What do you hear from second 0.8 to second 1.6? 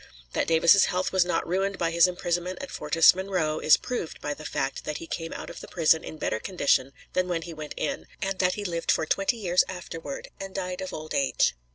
health was not